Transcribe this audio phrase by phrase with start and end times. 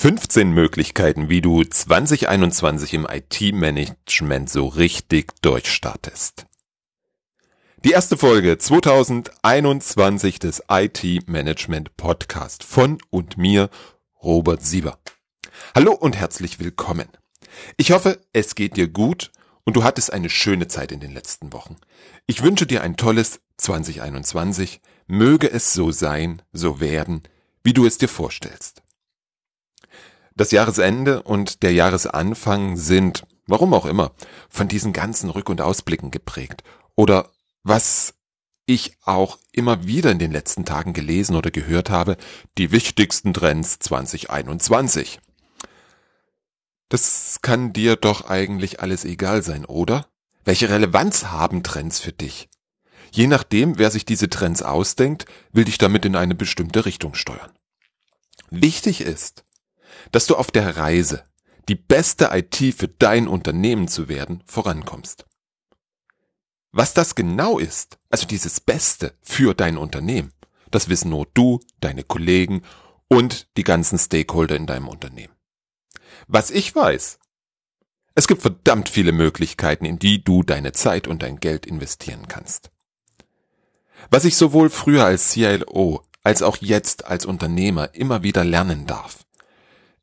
[0.00, 6.46] 15 Möglichkeiten, wie du 2021 im IT-Management so richtig durchstartest.
[7.84, 13.68] Die erste Folge 2021 des IT-Management Podcast von und mir,
[14.22, 14.98] Robert Sieber.
[15.74, 17.08] Hallo und herzlich willkommen.
[17.76, 19.30] Ich hoffe, es geht dir gut
[19.64, 21.76] und du hattest eine schöne Zeit in den letzten Wochen.
[22.26, 24.80] Ich wünsche dir ein tolles 2021.
[25.08, 27.22] Möge es so sein, so werden,
[27.62, 28.80] wie du es dir vorstellst.
[30.36, 34.12] Das Jahresende und der Jahresanfang sind, warum auch immer,
[34.48, 36.62] von diesen ganzen Rück- und Ausblicken geprägt.
[36.94, 37.30] Oder
[37.62, 38.14] was
[38.66, 42.16] ich auch immer wieder in den letzten Tagen gelesen oder gehört habe,
[42.56, 45.20] die wichtigsten Trends 2021.
[46.88, 50.06] Das kann dir doch eigentlich alles egal sein, oder?
[50.44, 52.48] Welche Relevanz haben Trends für dich?
[53.12, 57.50] Je nachdem, wer sich diese Trends ausdenkt, will dich damit in eine bestimmte Richtung steuern.
[58.50, 59.44] Wichtig ist,
[60.12, 61.24] dass du auf der Reise,
[61.68, 65.26] die beste IT für dein Unternehmen zu werden, vorankommst.
[66.72, 70.32] Was das genau ist, also dieses Beste für dein Unternehmen,
[70.70, 72.62] das wissen nur du, deine Kollegen
[73.08, 75.34] und die ganzen Stakeholder in deinem Unternehmen.
[76.28, 77.18] Was ich weiß,
[78.14, 82.70] es gibt verdammt viele Möglichkeiten, in die du deine Zeit und dein Geld investieren kannst.
[84.10, 89.24] Was ich sowohl früher als CIO als auch jetzt als Unternehmer immer wieder lernen darf.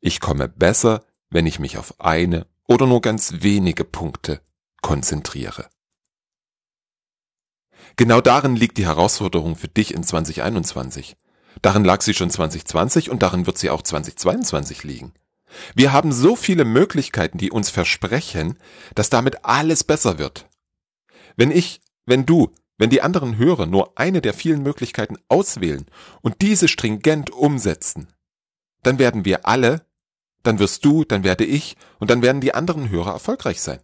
[0.00, 4.40] Ich komme besser, wenn ich mich auf eine oder nur ganz wenige Punkte
[4.80, 5.68] konzentriere.
[7.96, 11.16] Genau darin liegt die Herausforderung für dich in 2021.
[11.62, 15.14] Darin lag sie schon 2020 und darin wird sie auch 2022 liegen.
[15.74, 18.58] Wir haben so viele Möglichkeiten, die uns versprechen,
[18.94, 20.48] dass damit alles besser wird.
[21.36, 25.86] Wenn ich, wenn du, wenn die anderen Hörer nur eine der vielen Möglichkeiten auswählen
[26.20, 28.12] und diese stringent umsetzen,
[28.82, 29.87] dann werden wir alle
[30.48, 33.80] dann wirst du, dann werde ich und dann werden die anderen Hörer erfolgreich sein.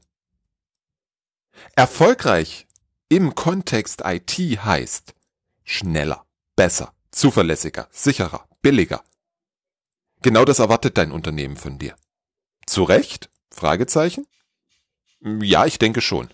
[1.77, 2.67] Erfolgreich
[3.09, 5.15] im Kontext IT heißt
[5.63, 6.25] schneller,
[6.57, 9.05] besser, zuverlässiger, sicherer, billiger.
[10.23, 11.97] Genau das erwartet dein Unternehmen von dir.
[12.67, 13.31] Zu Recht?
[13.51, 14.27] Fragezeichen?
[15.21, 16.33] Ja, ich denke schon.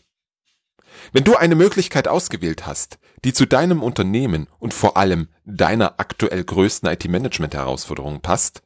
[1.12, 6.44] Wenn du eine Möglichkeit ausgewählt hast, die zu deinem Unternehmen und vor allem deiner aktuell
[6.44, 8.62] größten IT-Management-Herausforderung passt,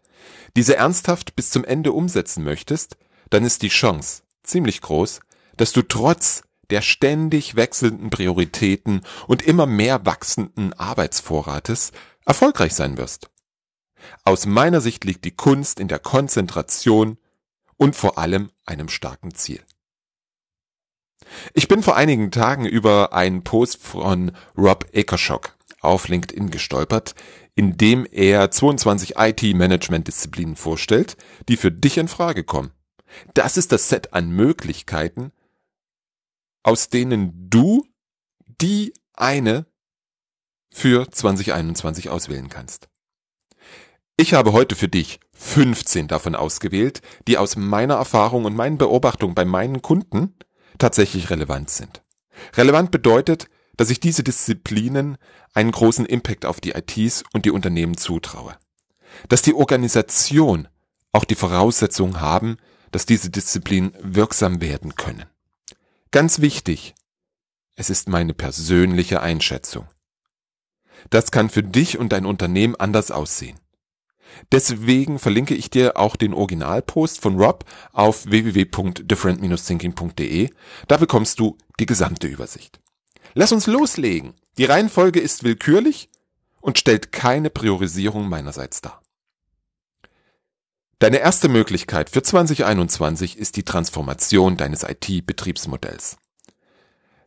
[0.56, 2.96] diese ernsthaft bis zum Ende umsetzen möchtest,
[3.30, 5.20] dann ist die Chance ziemlich groß,
[5.56, 11.92] dass du trotz der ständig wechselnden Prioritäten und immer mehr wachsenden Arbeitsvorrates
[12.24, 13.30] erfolgreich sein wirst.
[14.24, 17.18] Aus meiner Sicht liegt die Kunst in der Konzentration
[17.76, 19.62] und vor allem einem starken Ziel.
[21.54, 25.53] Ich bin vor einigen Tagen über einen Post von Rob Akershock
[25.84, 27.14] auf LinkedIn gestolpert,
[27.54, 31.16] in dem er 22 IT-Management-Disziplinen vorstellt,
[31.48, 32.72] die für dich in Frage kommen.
[33.34, 35.32] Das ist das Set an Möglichkeiten,
[36.62, 37.86] aus denen du
[38.60, 39.66] die eine
[40.72, 42.88] für 2021 auswählen kannst.
[44.16, 49.34] Ich habe heute für dich 15 davon ausgewählt, die aus meiner Erfahrung und meinen Beobachtungen
[49.34, 50.34] bei meinen Kunden
[50.78, 52.02] tatsächlich relevant sind.
[52.56, 55.18] Relevant bedeutet, dass ich diese Disziplinen
[55.52, 58.56] einen großen Impact auf die ITs und die Unternehmen zutraue.
[59.28, 60.68] Dass die Organisation
[61.12, 62.56] auch die Voraussetzungen haben,
[62.90, 65.26] dass diese Disziplinen wirksam werden können.
[66.10, 66.94] Ganz wichtig,
[67.76, 69.88] es ist meine persönliche Einschätzung.
[71.10, 73.58] Das kann für dich und dein Unternehmen anders aussehen.
[74.52, 80.50] Deswegen verlinke ich dir auch den Originalpost von Rob auf www.different-thinking.de.
[80.88, 82.80] Da bekommst du die gesamte Übersicht.
[83.34, 84.34] Lass uns loslegen.
[84.58, 86.08] Die Reihenfolge ist willkürlich
[86.60, 89.02] und stellt keine Priorisierung meinerseits dar.
[91.00, 96.16] Deine erste Möglichkeit für 2021 ist die Transformation deines IT-Betriebsmodells.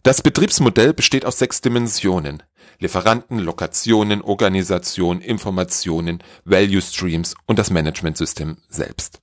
[0.03, 2.41] Das Betriebsmodell besteht aus sechs Dimensionen.
[2.79, 9.21] Lieferanten, Lokationen, Organisation, Informationen, Value Streams und das Managementsystem selbst.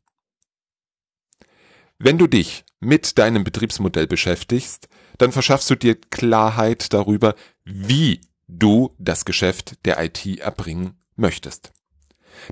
[1.98, 4.89] Wenn du dich mit deinem Betriebsmodell beschäftigst,
[5.19, 7.34] dann verschaffst du dir Klarheit darüber,
[7.65, 11.72] wie du das Geschäft der IT erbringen möchtest.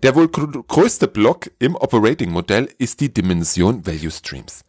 [0.02, 4.64] Der wohl größte Block im Operating-Modell ist die Dimension Value Streams.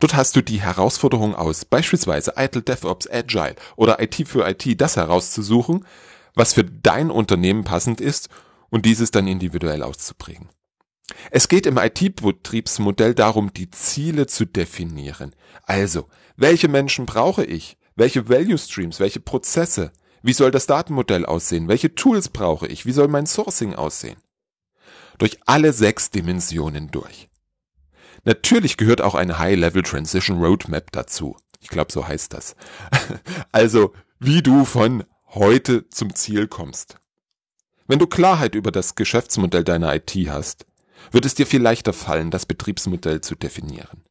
[0.00, 4.96] Dort hast du die Herausforderung aus, beispielsweise ITIL DevOps Agile oder IT für IT, das
[4.96, 5.84] herauszusuchen,
[6.34, 8.28] was für dein Unternehmen passend ist
[8.70, 10.48] und dieses dann individuell auszuprägen.
[11.30, 15.34] Es geht im IT-Betriebsmodell darum, die Ziele zu definieren.
[15.64, 17.76] Also, welche Menschen brauche ich?
[17.94, 19.00] Welche Value Streams?
[19.00, 19.92] Welche Prozesse?
[20.22, 21.68] Wie soll das Datenmodell aussehen?
[21.68, 22.86] Welche Tools brauche ich?
[22.86, 24.16] Wie soll mein Sourcing aussehen?
[25.18, 27.28] durch alle sechs Dimensionen durch.
[28.24, 31.36] Natürlich gehört auch eine High-Level Transition Roadmap dazu.
[31.60, 32.56] Ich glaube, so heißt das.
[33.52, 36.96] Also, wie du von heute zum Ziel kommst.
[37.86, 40.66] Wenn du Klarheit über das Geschäftsmodell deiner IT hast,
[41.10, 44.04] wird es dir viel leichter fallen, das Betriebsmodell zu definieren.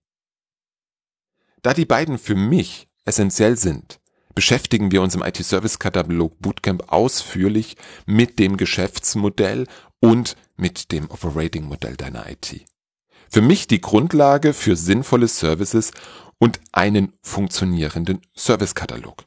[1.61, 3.99] Da die beiden für mich essentiell sind,
[4.35, 9.67] beschäftigen wir uns im IT-Service-Katalog Bootcamp ausführlich mit dem Geschäftsmodell
[9.99, 12.65] und mit dem Operating-Modell deiner IT.
[13.29, 15.91] Für mich die Grundlage für sinnvolle Services
[16.37, 19.23] und einen funktionierenden Service-Katalog.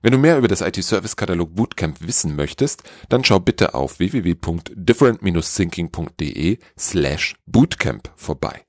[0.00, 7.34] Wenn du mehr über das IT-Service-Katalog Bootcamp wissen möchtest, dann schau bitte auf www.different-thinking.de slash
[7.46, 8.64] bootcamp vorbei.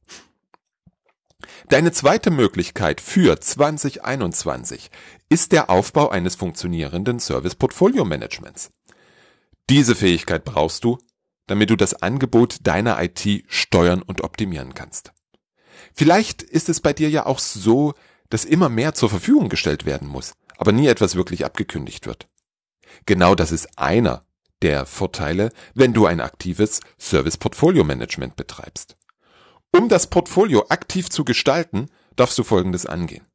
[1.70, 4.90] Deine zweite Möglichkeit für 2021
[5.30, 8.72] ist der Aufbau eines funktionierenden Service Portfolio Managements.
[9.70, 10.98] Diese Fähigkeit brauchst du,
[11.46, 15.12] damit du das Angebot deiner IT steuern und optimieren kannst.
[15.94, 17.94] Vielleicht ist es bei dir ja auch so,
[18.30, 22.28] dass immer mehr zur Verfügung gestellt werden muss, aber nie etwas wirklich abgekündigt wird.
[23.06, 24.24] Genau das ist einer
[24.62, 28.98] der Vorteile, wenn du ein aktives Service Portfolio Management betreibst.
[29.72, 33.26] Um das Portfolio aktiv zu gestalten, darfst du Folgendes angehen.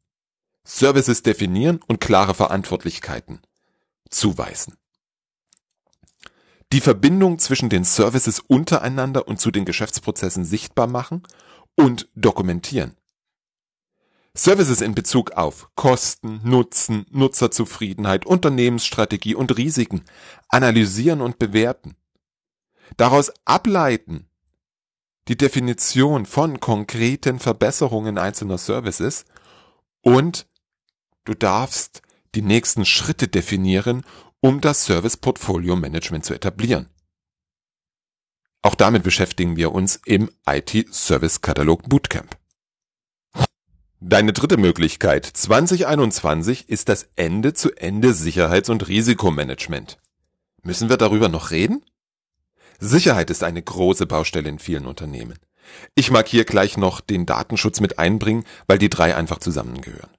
[0.65, 3.41] Services definieren und klare Verantwortlichkeiten
[4.11, 4.77] zuweisen.
[6.73, 11.23] Die Verbindung zwischen den Services untereinander und zu den Geschäftsprozessen sichtbar machen
[11.75, 12.97] und dokumentieren.
[14.37, 20.03] Services in Bezug auf Kosten, Nutzen, Nutzerzufriedenheit, Unternehmensstrategie und Risiken
[20.49, 21.97] analysieren und bewerten.
[22.97, 24.29] Daraus ableiten
[25.29, 29.25] die Definition von konkreten Verbesserungen einzelner Services
[30.03, 30.47] und
[31.25, 32.03] du darfst
[32.35, 34.05] die nächsten Schritte definieren,
[34.41, 36.91] um das Service Portfolio Management zu etablieren.
[38.63, 42.37] Auch damit beschäftigen wir uns im IT Service Katalog Bootcamp.
[44.01, 49.99] Deine dritte Möglichkeit 2021 ist das Ende-zu-Ende Sicherheits- und Risikomanagement.
[50.63, 51.83] Müssen wir darüber noch reden?
[52.81, 55.39] Sicherheit ist eine große Baustelle in vielen Unternehmen.
[55.95, 60.11] Ich mag hier gleich noch den Datenschutz mit einbringen, weil die drei einfach zusammengehören.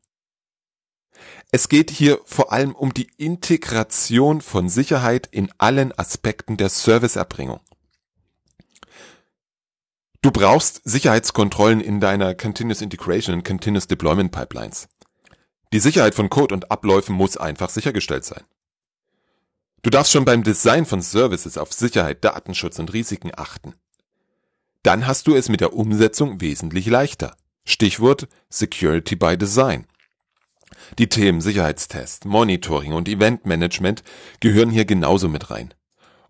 [1.51, 7.59] Es geht hier vor allem um die Integration von Sicherheit in allen Aspekten der Serviceerbringung.
[10.25, 14.87] Du brauchst Sicherheitskontrollen in deiner Continuous Integration und Continuous Deployment Pipelines.
[15.71, 18.43] Die Sicherheit von Code und Abläufen muss einfach sichergestellt sein.
[19.83, 23.75] Du darfst schon beim Design von Services auf Sicherheit, Datenschutz und Risiken achten.
[24.81, 27.37] Dann hast du es mit der Umsetzung wesentlich leichter.
[27.63, 29.85] Stichwort Security by Design.
[30.97, 34.01] Die Themen Sicherheitstest, Monitoring und Eventmanagement
[34.39, 35.75] gehören hier genauso mit rein.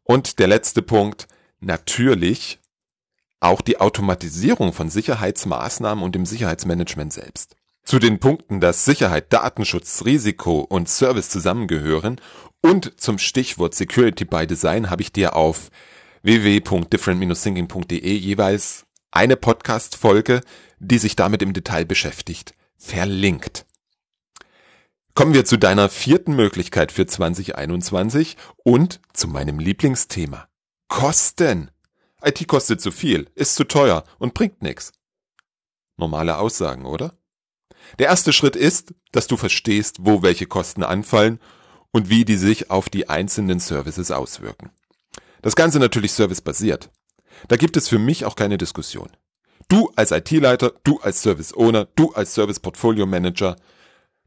[0.04, 1.30] Und der letzte Punkt,
[1.62, 2.60] natürlich
[3.46, 7.56] auch die Automatisierung von Sicherheitsmaßnahmen und dem Sicherheitsmanagement selbst.
[7.84, 12.20] Zu den Punkten, dass Sicherheit, Datenschutz, Risiko und Service zusammengehören
[12.62, 15.70] und zum Stichwort Security by Design habe ich dir auf
[16.24, 20.42] www.different-thinking.de jeweils eine Podcast-Folge,
[20.80, 23.68] die sich damit im Detail beschäftigt, verlinkt.
[25.14, 30.48] Kommen wir zu deiner vierten Möglichkeit für 2021 und zu meinem Lieblingsthema.
[30.88, 31.70] Kosten.
[32.26, 34.94] IT kostet zu viel, ist zu teuer und bringt nichts.
[35.98, 37.14] Normale Aussagen, oder?
[38.00, 41.40] Der erste Schritt ist, dass du verstehst, wo welche Kosten anfallen
[41.92, 44.72] und wie die sich auf die einzelnen Services auswirken.
[45.42, 46.90] Das Ganze natürlich servicebasiert.
[47.48, 49.10] Da gibt es für mich auch keine Diskussion.
[49.68, 53.56] Du als IT-Leiter, du als Service-Owner, du als Service-Portfolio-Manager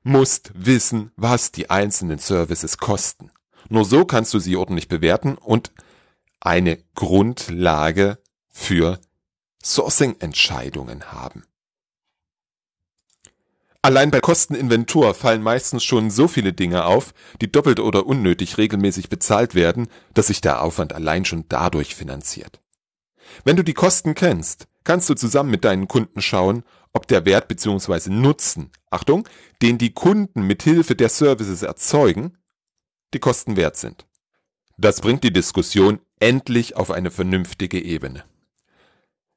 [0.02, 3.30] musst wissen, was die einzelnen Services kosten.
[3.68, 5.72] Nur so kannst du sie ordentlich bewerten und
[6.40, 8.18] eine Grundlage
[8.48, 9.00] für
[9.62, 11.44] Sourcing-Entscheidungen haben.
[13.80, 19.08] Allein bei Kosteninventur fallen meistens schon so viele Dinge auf, die doppelt oder unnötig regelmäßig
[19.08, 22.60] bezahlt werden, dass sich der Aufwand allein schon dadurch finanziert.
[23.44, 27.46] Wenn du die Kosten kennst, kannst du zusammen mit deinen Kunden schauen, ob der Wert
[27.46, 28.10] bzw.
[28.10, 29.28] Nutzen, Achtung,
[29.62, 32.36] den die Kunden mit Hilfe der Services erzeugen,
[33.14, 34.07] die Kosten wert sind.
[34.78, 38.24] Das bringt die Diskussion endlich auf eine vernünftige Ebene.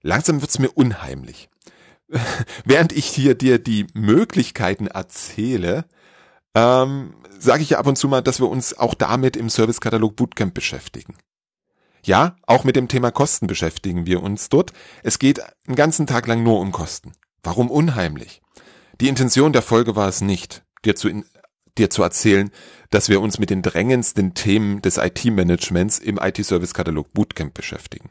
[0.04, 1.50] Langsam wird's mir unheimlich.
[2.66, 5.86] während ich hier dir die Möglichkeiten erzähle,
[6.54, 10.16] ähm, sage ich ja ab und zu mal, dass wir uns auch damit im Servicekatalog
[10.16, 11.16] Bootcamp beschäftigen.
[12.04, 14.74] Ja, auch mit dem Thema Kosten beschäftigen wir uns dort.
[15.04, 17.14] Es geht einen ganzen Tag lang nur um Kosten.
[17.44, 18.42] Warum unheimlich?
[19.00, 21.26] Die Intention der Folge war es nicht, dir zu, in,
[21.78, 22.52] dir zu erzählen,
[22.90, 28.10] dass wir uns mit den drängendsten Themen des IT-Managements im IT-Service-Katalog Bootcamp beschäftigen.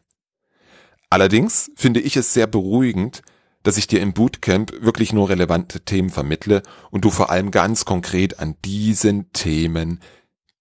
[1.10, 3.22] Allerdings finde ich es sehr beruhigend,
[3.62, 7.84] dass ich dir im Bootcamp wirklich nur relevante Themen vermittle und du vor allem ganz
[7.84, 10.00] konkret an diesen Themen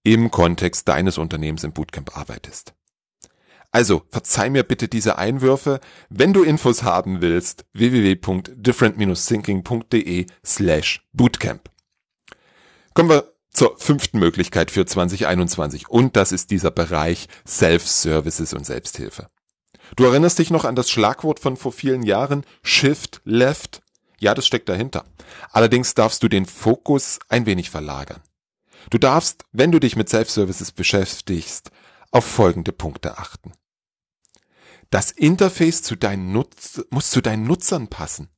[0.04, 2.74] im Kontext deines Unternehmens im Bootcamp arbeitest.
[3.72, 5.80] Also, verzeih mir bitte diese Einwürfe.
[6.10, 11.70] Wenn du Infos haben willst, www.different-thinking.de slash bootcamp.
[12.94, 19.30] Kommen wir zur fünften Möglichkeit für 2021 und das ist dieser Bereich Self-Services und Selbsthilfe.
[19.96, 23.82] Du erinnerst dich noch an das Schlagwort von vor vielen Jahren Shift Left?
[24.20, 25.06] Ja, das steckt dahinter.
[25.52, 28.22] Allerdings darfst du den Fokus ein wenig verlagern.
[28.90, 31.72] Du darfst, wenn du dich mit Self-Services beschäftigst,
[32.12, 33.54] auf folgende Punkte achten.
[34.90, 38.30] Das Interface zu deinen Nutz muss zu deinen Nutzern passen.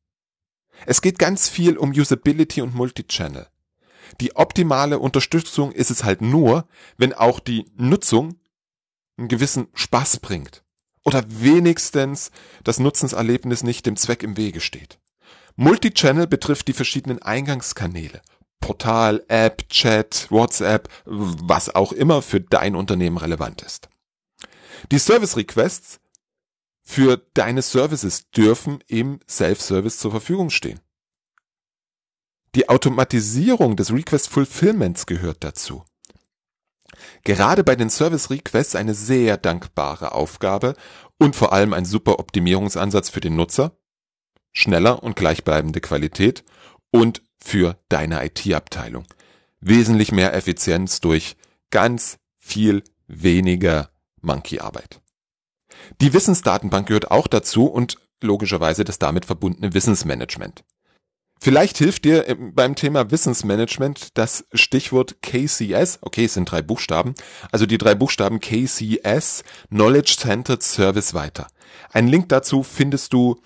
[0.86, 3.48] Es geht ganz viel um Usability und Multichannel.
[4.20, 8.36] Die optimale Unterstützung ist es halt nur, wenn auch die Nutzung
[9.18, 10.64] einen gewissen Spaß bringt.
[11.04, 12.32] Oder wenigstens
[12.64, 15.00] das Nutzenserlebnis nicht dem Zweck im Wege steht.
[15.56, 18.22] Multichannel betrifft die verschiedenen Eingangskanäle.
[18.60, 23.90] Portal, App, Chat, WhatsApp, was auch immer für dein Unternehmen relevant ist.
[24.92, 26.00] Die Service Requests
[26.84, 30.80] für deine Services dürfen im Self-Service zur Verfügung stehen.
[32.54, 35.86] Die Automatisierung des Request Fulfillments gehört dazu.
[37.24, 40.76] Gerade bei den Service Requests eine sehr dankbare Aufgabe
[41.18, 43.78] und vor allem ein super Optimierungsansatz für den Nutzer,
[44.52, 46.44] schneller und gleichbleibende Qualität
[46.92, 49.06] und für deine IT-Abteilung.
[49.62, 51.38] Wesentlich mehr Effizienz durch
[51.70, 53.92] ganz viel weniger
[54.22, 55.02] Monkey-Arbeit.
[56.02, 60.64] Die Wissensdatenbank gehört auch dazu und logischerweise das damit verbundene Wissensmanagement.
[61.44, 65.98] Vielleicht hilft dir beim Thema Wissensmanagement das Stichwort KCS.
[66.02, 67.16] Okay, es sind drei Buchstaben.
[67.52, 71.48] Also die drei Buchstaben KCS, Knowledge Centered Service weiter.
[71.92, 73.42] Einen Link dazu findest du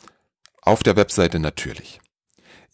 [0.61, 2.01] auf der Webseite natürlich.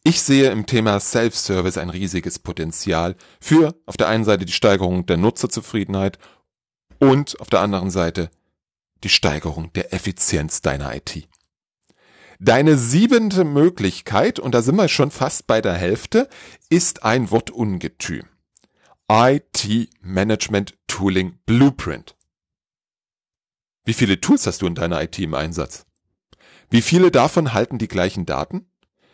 [0.04, 5.06] Ich sehe im Thema Self-Service ein riesiges Potenzial für auf der einen Seite die Steigerung
[5.06, 6.18] der Nutzerzufriedenheit
[6.98, 8.32] und auf der anderen Seite
[9.04, 11.28] die Steigerung der Effizienz deiner IT.
[12.43, 16.27] Deine siebente Möglichkeit, und da sind wir schon fast bei der Hälfte,
[16.71, 18.24] ist ein Wortungetüm.
[19.07, 22.15] IT Management Tooling Blueprint.
[23.86, 25.86] Wie viele Tools hast du in deiner IT im Einsatz?
[26.71, 28.65] Wie viele davon halten die gleichen Daten?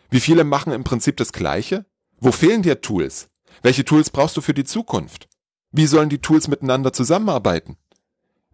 [0.08, 1.84] Wie viele machen im Prinzip das Gleiche?
[2.16, 3.28] Wo fehlen dir Tools?
[3.60, 5.28] Welche Tools brauchst du für die Zukunft?
[5.70, 7.76] Wie sollen die Tools miteinander zusammenarbeiten?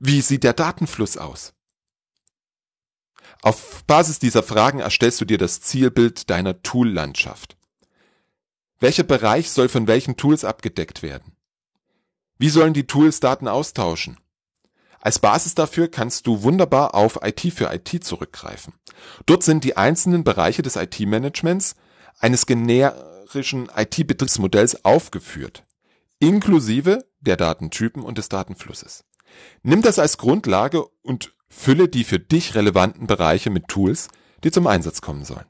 [0.00, 1.54] Wie sieht der Datenfluss aus?
[3.44, 7.58] Auf Basis dieser Fragen erstellst du dir das Zielbild deiner Tool-Landschaft.
[8.80, 11.36] Welcher Bereich soll von welchen Tools abgedeckt werden?
[12.38, 14.16] Wie sollen die Tools Daten austauschen?
[14.98, 18.72] Als Basis dafür kannst du wunderbar auf IT für IT zurückgreifen.
[19.26, 21.74] Dort sind die einzelnen Bereiche des IT-Managements
[22.20, 25.64] eines generischen IT-Betriebsmodells aufgeführt,
[26.18, 29.04] inklusive der Datentypen und des Datenflusses.
[29.62, 34.08] Nimm das als Grundlage und Fülle die für dich relevanten Bereiche mit Tools,
[34.42, 35.46] die zum Einsatz kommen sollen.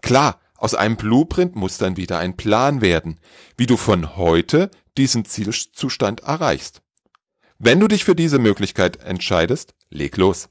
[0.00, 3.18] Klar, aus einem Blueprint muss dann wieder ein Plan werden,
[3.56, 6.82] wie du von heute diesen Zielzustand erreichst.
[7.58, 10.50] Wenn du dich für diese Möglichkeit entscheidest, leg los.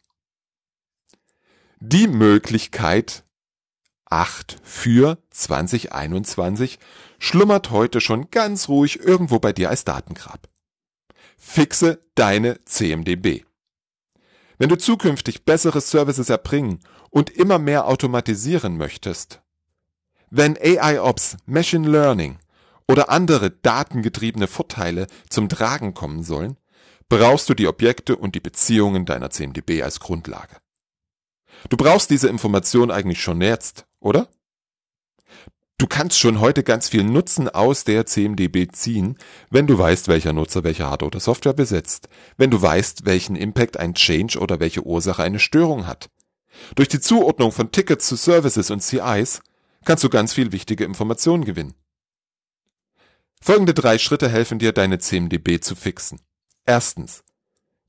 [1.80, 3.24] Die Möglichkeit
[4.06, 6.80] 8 für 2021
[7.20, 10.50] schlummert heute schon ganz ruhig irgendwo bei dir als Datengrab.
[11.38, 13.46] Fixe deine CMDB.
[14.58, 16.80] Wenn du zukünftig bessere Services erbringen
[17.10, 19.42] und immer mehr automatisieren möchtest,
[20.30, 22.40] wenn AI-Ops, Machine Learning
[22.88, 26.58] oder andere datengetriebene Vorteile zum Tragen kommen sollen,
[27.10, 30.58] brauchst du die Objekte und die Beziehungen deiner CMDB als Grundlage.
[31.70, 34.28] Du brauchst diese Information eigentlich schon jetzt, oder?
[35.84, 39.18] Du kannst schon heute ganz viel Nutzen aus der CMDB ziehen,
[39.50, 43.76] wenn du weißt, welcher Nutzer welche Hardware oder Software besitzt, wenn du weißt, welchen Impact
[43.76, 46.10] ein Change oder welche Ursache eine Störung hat.
[46.76, 49.42] Durch die Zuordnung von Tickets zu Services und CIs
[49.84, 51.74] kannst du ganz viel wichtige Informationen gewinnen.
[53.42, 56.22] Folgende drei Schritte helfen dir, deine CMDB zu fixen.
[56.66, 57.26] Erstens.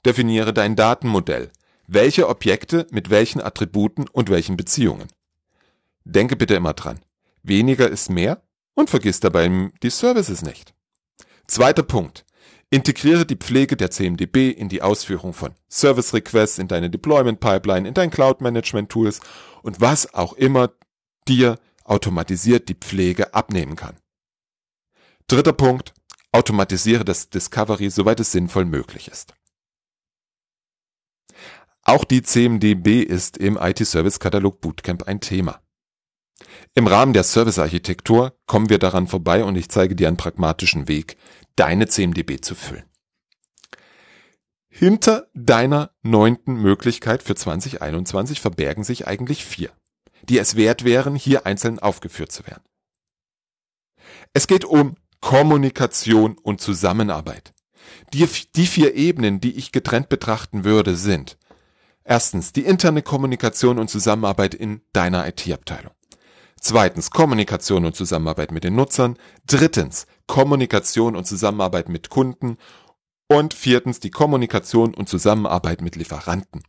[0.05, 1.53] Definiere dein Datenmodell.
[1.87, 5.07] Welche Objekte mit welchen Attributen und welchen Beziehungen.
[6.03, 6.99] Denke bitte immer dran.
[7.45, 8.43] Weniger ist mehr
[8.75, 10.75] und vergiss dabei die Services nicht.
[11.47, 12.25] Zweiter Punkt.
[12.71, 17.87] Integriere die Pflege der CMDB in die Ausführung von Service Requests, in deine Deployment Pipeline,
[17.87, 19.21] in dein Cloud Management Tools
[19.63, 20.73] und was auch immer
[21.29, 23.97] dir automatisiert die Pflege abnehmen kann.
[25.29, 25.95] Dritter Punkt.
[26.33, 29.35] Automatisiere das Discovery, soweit es sinnvoll möglich ist.
[31.83, 35.61] Auch die CMDB ist im IT-Service-Katalog Bootcamp ein Thema.
[36.75, 41.17] Im Rahmen der Servicearchitektur kommen wir daran vorbei und ich zeige dir einen pragmatischen Weg,
[41.57, 42.85] deine CMDB zu füllen.
[44.69, 49.71] Hinter deiner neunten Möglichkeit für 2021 verbergen sich eigentlich vier,
[50.29, 52.65] die es wert wären, hier einzeln aufgeführt zu werden.
[54.33, 57.55] Es geht um Kommunikation und Zusammenarbeit.
[58.13, 61.39] Die, die vier Ebenen, die ich getrennt betrachten würde, sind
[62.05, 65.93] Erstens die interne Kommunikation und Zusammenarbeit in deiner IT-Abteilung.
[66.67, 69.19] Zweitens Kommunikation und Zusammenarbeit mit den Nutzern.
[69.47, 72.57] Drittens Kommunikation und Zusammenarbeit mit Kunden.
[73.29, 76.63] Und viertens die Kommunikation und Zusammenarbeit mit Lieferanten.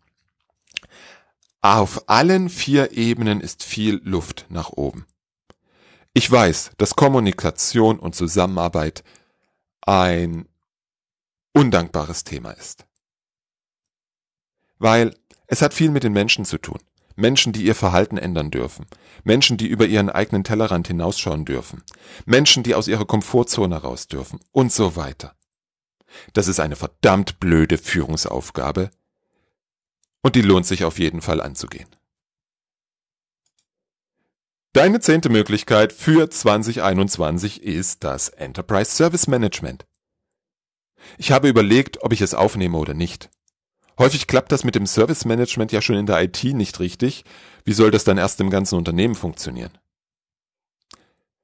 [1.62, 5.06] Auf allen vier Ebenen ist viel Luft nach oben.
[6.14, 9.06] Ich weiß, dass Kommunikation und Zusammenarbeit
[9.80, 10.50] ein
[11.54, 12.86] undankbares Thema ist.
[14.78, 15.16] Weil
[15.48, 16.80] es hat viel mit den Menschen zu tun.
[17.16, 18.86] Menschen, die ihr Verhalten ändern dürfen.
[19.24, 21.84] Menschen, die über ihren eigenen Tellerrand hinausschauen dürfen.
[22.26, 24.40] Menschen, die aus ihrer Komfortzone raus dürfen.
[24.52, 25.36] Und so weiter.
[26.34, 28.92] Das ist eine verdammt blöde Führungsaufgabe.
[30.22, 31.88] Und die lohnt sich auf jeden Fall anzugehen.
[34.74, 39.86] Deine zehnte Möglichkeit für 2021 ist das Enterprise Service Management.
[41.18, 43.30] Ich habe überlegt, ob ich es aufnehme oder nicht.
[43.98, 47.24] Häufig klappt das mit dem Service Management ja schon in der IT nicht richtig.
[47.64, 49.72] Wie soll das dann erst im ganzen Unternehmen funktionieren?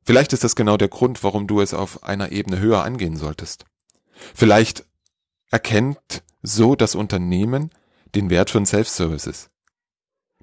[0.03, 3.65] Vielleicht ist das genau der Grund, warum du es auf einer Ebene höher angehen solltest.
[4.33, 4.85] Vielleicht
[5.49, 7.71] erkennt so das Unternehmen
[8.15, 9.49] den Wert von Self-Services.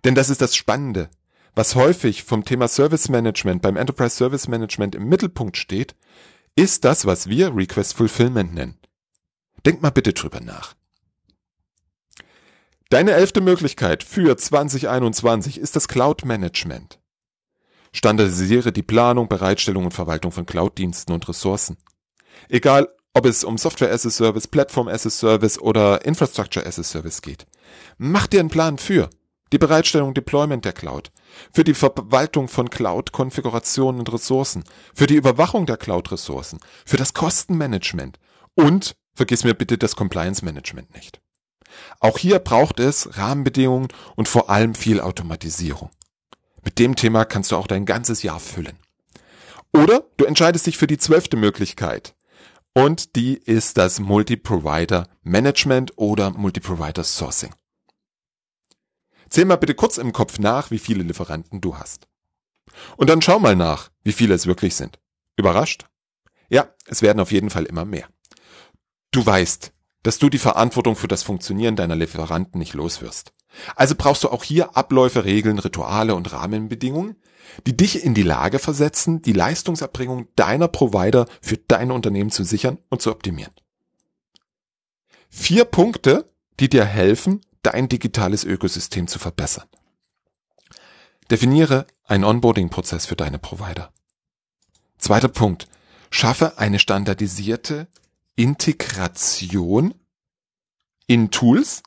[0.04, 1.10] Denn das ist das Spannende.
[1.54, 5.96] Was häufig vom Thema Service Management beim Enterprise Service Management im Mittelpunkt steht,
[6.54, 8.78] ist das, was wir Request Fulfillment nennen.
[9.66, 10.77] Denk mal bitte drüber nach.
[12.90, 16.98] Deine elfte Möglichkeit für 2021 ist das Cloud Management.
[17.92, 21.76] Standardisiere die Planung, Bereitstellung und Verwaltung von Cloud-Diensten und Ressourcen.
[22.48, 26.78] Egal, ob es um Software as a Service, Platform as a Service oder Infrastructure as
[26.78, 27.46] a Service geht.
[27.98, 29.10] Mach dir einen Plan für
[29.52, 31.10] die Bereitstellung Deployment der Cloud,
[31.52, 38.18] für die Verwaltung von Cloud-Konfigurationen und Ressourcen, für die Überwachung der Cloud-Ressourcen, für das Kostenmanagement
[38.54, 41.20] und vergiss mir bitte das Compliance-Management nicht.
[42.00, 45.90] Auch hier braucht es Rahmenbedingungen und vor allem viel Automatisierung.
[46.64, 48.78] Mit dem Thema kannst du auch dein ganzes Jahr füllen.
[49.72, 52.14] Oder du entscheidest dich für die zwölfte Möglichkeit.
[52.74, 57.54] Und die ist das Multi-Provider Management oder Multi-Provider Sourcing.
[59.28, 62.08] Zähl mal bitte kurz im Kopf nach, wie viele Lieferanten du hast.
[62.96, 64.98] Und dann schau mal nach, wie viele es wirklich sind.
[65.36, 65.86] Überrascht?
[66.48, 68.08] Ja, es werden auf jeden Fall immer mehr.
[69.10, 73.32] Du weißt, dass du die Verantwortung für das Funktionieren deiner Lieferanten nicht loswirst.
[73.74, 77.16] Also brauchst du auch hier Abläufe, Regeln, Rituale und Rahmenbedingungen,
[77.66, 82.78] die dich in die Lage versetzen, die Leistungserbringung deiner Provider für dein Unternehmen zu sichern
[82.88, 83.52] und zu optimieren.
[85.28, 86.30] Vier Punkte,
[86.60, 89.68] die dir helfen, dein digitales Ökosystem zu verbessern.
[91.30, 93.92] Definiere einen Onboarding-Prozess für deine Provider.
[94.98, 95.68] Zweiter Punkt.
[96.10, 97.86] Schaffe eine standardisierte
[98.38, 99.94] Integration
[101.08, 101.82] in Tools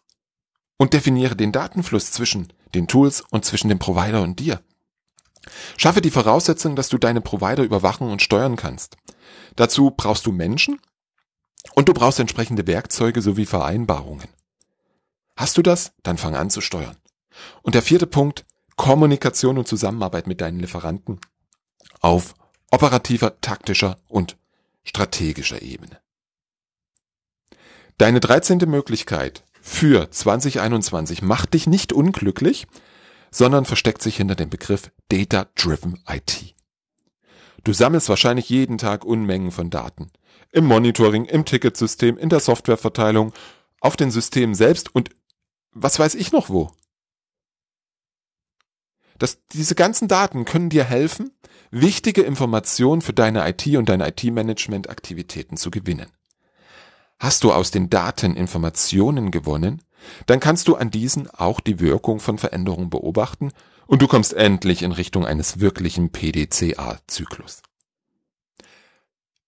[0.76, 4.62] und definiere den Datenfluss zwischen den Tools und zwischen dem Provider und dir.
[5.78, 8.98] Schaffe die Voraussetzung, dass du deine Provider überwachen und steuern kannst.
[9.56, 10.82] Dazu brauchst du Menschen
[11.74, 14.28] und du brauchst entsprechende Werkzeuge sowie Vereinbarungen.
[15.38, 15.94] Hast du das?
[16.04, 16.98] Dann fang an zu steuern.
[17.62, 21.22] Und der vierte Punkt, Kommunikation und Zusammenarbeit mit deinen Lieferanten
[22.02, 22.36] auf
[22.72, 24.36] operativer, taktischer und
[24.84, 26.02] strategischer Ebene.
[28.02, 28.58] Deine 13.
[28.68, 32.66] Möglichkeit für 2021 macht dich nicht unglücklich,
[33.30, 36.56] sondern versteckt sich hinter dem Begriff Data Driven IT.
[37.64, 40.10] Du sammelst wahrscheinlich jeden Tag Unmengen von Daten.
[40.52, 43.34] Im Monitoring, im Ticketsystem, in der Softwareverteilung,
[43.82, 45.12] auf den Systemen selbst und
[45.72, 46.72] was weiß ich noch wo.
[49.20, 51.38] Das, diese ganzen Daten können dir helfen,
[51.70, 56.08] wichtige Informationen für deine IT und deine IT-Management-Aktivitäten zu gewinnen.
[57.22, 59.84] Hast du aus den Daten Informationen gewonnen,
[60.26, 63.52] dann kannst du an diesen auch die Wirkung von Veränderungen beobachten
[63.86, 67.62] und du kommst endlich in Richtung eines wirklichen PDCA-Zyklus.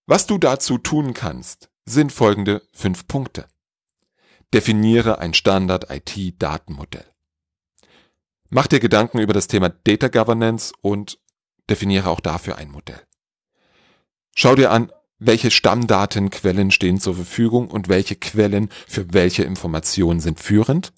[0.06, 3.48] Was du dazu tun kannst, sind folgende fünf Punkte.
[4.52, 7.06] Definiere ein Standard-IT-Datenmodell.
[8.50, 11.18] Mach dir Gedanken über das Thema Data Governance und
[11.68, 13.02] definiere auch dafür ein Modell.
[14.36, 14.92] Schau dir an,
[15.26, 20.92] welche Stammdatenquellen stehen zur Verfügung und welche Quellen für welche Informationen sind führend.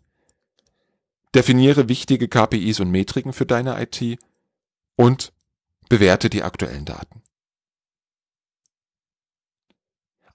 [1.35, 4.19] definiere wichtige KPIs und Metriken für deine IT
[4.97, 5.33] und
[5.89, 7.23] bewerte die aktuellen Daten.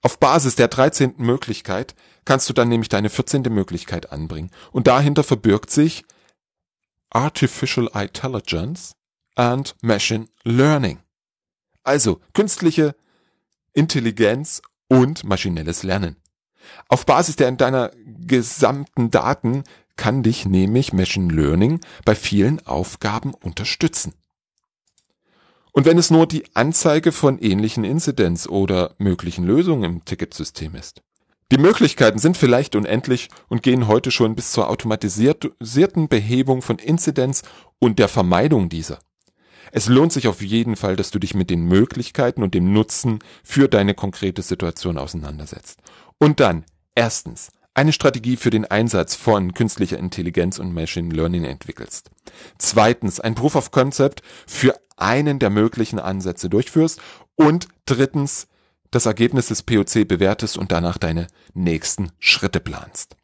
[0.03, 1.15] Auf Basis der 13.
[1.17, 3.43] Möglichkeit kannst du dann nämlich deine 14.
[3.43, 4.49] Möglichkeit anbringen.
[4.71, 6.03] Und dahinter verbirgt sich
[7.09, 8.93] Artificial Intelligence
[9.35, 10.99] and Machine Learning.
[11.83, 12.95] Also künstliche
[13.73, 16.17] Intelligenz und maschinelles Lernen.
[16.87, 19.63] Auf Basis der deiner gesamten Daten
[19.95, 24.13] kann dich nämlich Machine Learning bei vielen Aufgaben unterstützen.
[25.71, 31.01] Und wenn es nur die Anzeige von ähnlichen Inzidenz oder möglichen Lösungen im Ticketsystem ist.
[31.51, 37.43] Die Möglichkeiten sind vielleicht unendlich und gehen heute schon bis zur automatisierten Behebung von Inzidenz
[37.79, 38.99] und der Vermeidung dieser.
[39.71, 43.19] Es lohnt sich auf jeden Fall, dass du dich mit den Möglichkeiten und dem Nutzen
[43.43, 45.79] für deine konkrete Situation auseinandersetzt.
[46.17, 52.11] Und dann, erstens, eine Strategie für den Einsatz von künstlicher Intelligenz und Machine Learning entwickelst.
[52.57, 57.01] Zweitens, ein Proof of Concept für einen der möglichen Ansätze durchführst.
[57.35, 58.47] Und drittens,
[58.91, 63.15] das Ergebnis des POC bewertest und danach deine nächsten Schritte planst.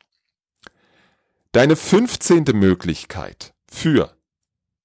[1.52, 2.46] Deine 15.
[2.54, 4.16] Möglichkeit für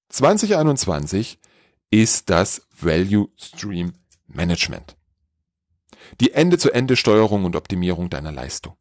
[0.09, 1.39] 2021
[1.93, 3.93] ist das Value Stream
[4.27, 4.97] Management.
[6.21, 8.77] Die Ende-zu-Ende-Steuerung und Optimierung deiner Leistung.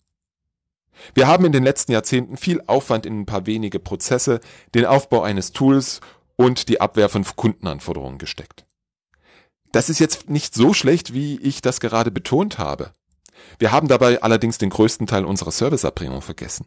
[1.13, 4.39] Wir haben in den letzten Jahrzehnten viel Aufwand in ein paar wenige Prozesse,
[4.73, 5.99] den Aufbau eines Tools
[6.37, 8.65] und die Abwehr von Kundenanforderungen gesteckt.
[9.73, 12.93] Das ist jetzt nicht so schlecht, wie ich das gerade betont habe.
[13.59, 16.65] Wir haben dabei allerdings den größten Teil unserer Serviceerbringung vergessen.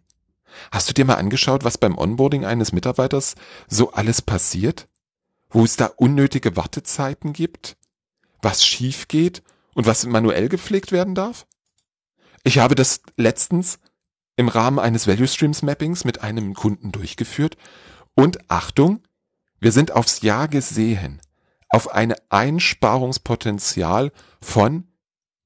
[0.70, 3.34] Hast du dir mal angeschaut, was beim Onboarding eines Mitarbeiters
[3.66, 4.88] so alles passiert?
[5.54, 7.76] Wo es da unnötige Wartezeiten gibt?
[8.42, 11.46] Was schief geht und was manuell gepflegt werden darf?
[12.42, 13.78] Ich habe das letztens
[14.34, 17.56] im Rahmen eines Value Streams Mappings mit einem Kunden durchgeführt
[18.16, 19.04] und Achtung,
[19.60, 21.22] wir sind aufs Jahr gesehen
[21.68, 24.88] auf ein Einsparungspotenzial von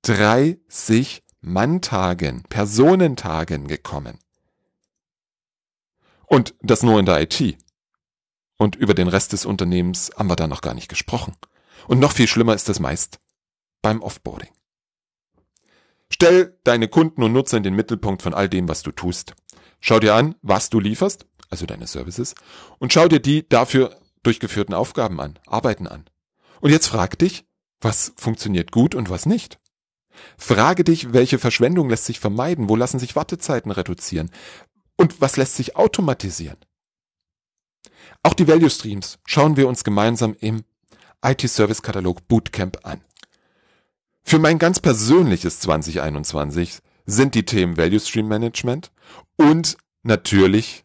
[0.02, 4.18] 30 Manntagen, Personentagen gekommen.
[6.24, 7.58] Und das nur in der IT.
[8.58, 11.34] Und über den Rest des Unternehmens haben wir da noch gar nicht gesprochen.
[11.86, 13.18] Und noch viel schlimmer ist es meist
[13.80, 14.50] beim Offboarding.
[16.10, 19.34] Stell deine Kunden und Nutzer in den Mittelpunkt von all dem, was du tust.
[19.80, 22.34] Schau dir an, was du lieferst, also deine Services,
[22.78, 26.06] und schau dir die dafür durchgeführten Aufgaben an, Arbeiten an.
[26.60, 27.44] Und jetzt frag dich,
[27.80, 29.60] was funktioniert gut und was nicht.
[30.36, 34.30] Frage dich, welche Verschwendung lässt sich vermeiden, wo lassen sich Wartezeiten reduzieren
[34.96, 36.56] und was lässt sich automatisieren.
[38.22, 40.64] Auch die Value Streams schauen wir uns gemeinsam im
[41.24, 43.00] IT Service Katalog Bootcamp an.
[44.22, 48.92] Für mein ganz persönliches 2021 sind die Themen Value Stream Management
[49.36, 50.84] und natürlich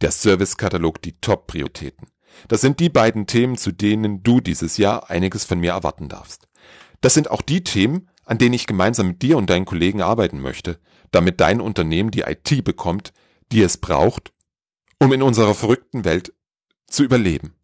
[0.00, 2.08] der Service Katalog die Top-Prioritäten.
[2.48, 6.48] Das sind die beiden Themen, zu denen du dieses Jahr einiges von mir erwarten darfst.
[7.00, 10.40] Das sind auch die Themen, an denen ich gemeinsam mit dir und deinen Kollegen arbeiten
[10.40, 10.78] möchte,
[11.10, 13.12] damit dein Unternehmen die IT bekommt,
[13.52, 14.32] die es braucht,
[15.02, 16.32] um in unserer verrückten Welt
[16.86, 17.56] zu überleben.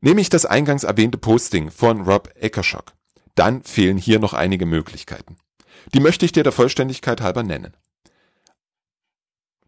[0.00, 2.94] Nehme ich das eingangs erwähnte Posting von Rob Eckershock,
[3.34, 5.36] dann fehlen hier noch einige Möglichkeiten.
[5.92, 7.76] Die möchte ich dir der Vollständigkeit halber nennen.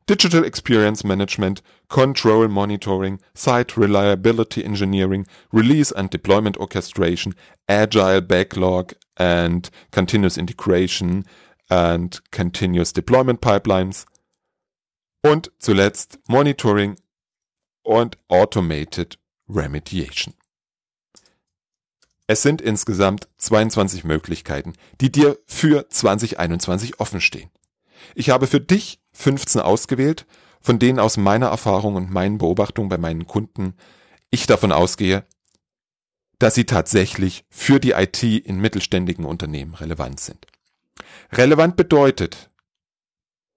[0.09, 7.35] Digital Experience Management, Control Monitoring, Site Reliability Engineering, Release and Deployment Orchestration,
[7.69, 11.27] Agile Backlog and Continuous Integration
[11.69, 14.07] and Continuous Deployment Pipelines
[15.23, 16.97] und zuletzt Monitoring
[17.83, 20.35] und Automated Remediation.
[22.27, 27.51] Es sind insgesamt 22 Möglichkeiten, die dir für 2021 offen stehen.
[28.15, 30.27] Ich habe für dich 15 ausgewählt,
[30.61, 33.75] von denen aus meiner Erfahrung und meinen Beobachtungen bei meinen Kunden
[34.31, 35.25] ich davon ausgehe,
[36.39, 40.47] dass sie tatsächlich für die IT in mittelständigen Unternehmen relevant sind.
[41.33, 42.50] Relevant bedeutet,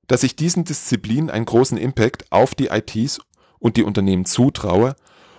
[0.07, 3.19] dass ich diesen Disziplinen einen großen Impact auf die ITs
[3.59, 4.95] und die Unternehmen zutraue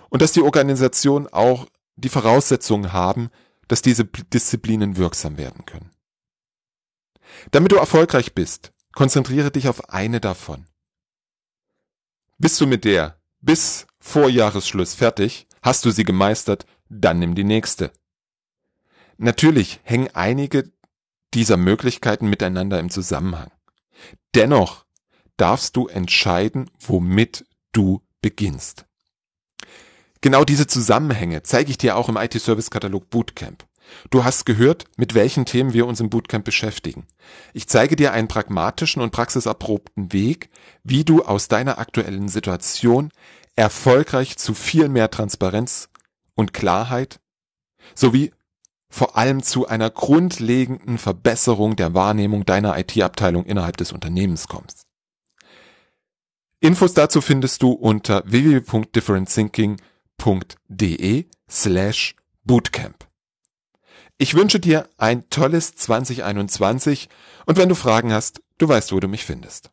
[0.09, 3.29] und dass die Organisationen auch die Voraussetzungen haben,
[3.67, 5.91] dass diese Disziplinen wirksam werden können.
[7.51, 10.65] Damit du erfolgreich bist, Konzentriere dich auf eine davon.
[12.37, 17.43] Bist du mit der bis vor Jahresschluss fertig, hast du sie gemeistert, dann nimm die
[17.43, 17.91] nächste.
[19.17, 20.71] Natürlich hängen einige
[21.33, 23.51] dieser Möglichkeiten miteinander im Zusammenhang.
[24.33, 24.85] Dennoch
[25.37, 28.85] darfst du entscheiden, womit du beginnst.
[30.21, 33.65] Genau diese Zusammenhänge zeige ich dir auch im IT-Service-Katalog Bootcamp.
[34.09, 37.05] Du hast gehört, mit welchen Themen wir uns im Bootcamp beschäftigen.
[37.53, 40.49] Ich zeige dir einen pragmatischen und praxiserprobten Weg,
[40.83, 43.11] wie du aus deiner aktuellen Situation
[43.55, 45.89] erfolgreich zu viel mehr Transparenz
[46.33, 47.19] und Klarheit
[47.93, 48.31] sowie
[48.95, 54.83] vor allem zu einer grundlegenden Verbesserung der Wahrnehmung deiner IT-Abteilung innerhalb des Unternehmens kommst.
[56.61, 63.05] Infos dazu findest du unter www.differentthinking.de slash bootcamp.
[64.17, 67.09] Ich wünsche dir ein tolles 2021
[67.45, 69.71] und wenn du Fragen hast, du weißt, wo du mich findest.